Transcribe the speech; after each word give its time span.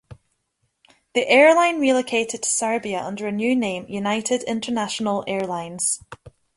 The 1.13 1.27
airline 1.27 1.79
relocated 1.79 2.41
to 2.41 2.49
Serbia 2.49 3.01
under 3.01 3.27
a 3.27 3.31
new 3.31 3.55
name, 3.55 3.85
United 3.87 4.41
International 4.41 5.23
Airlines. 5.27 6.03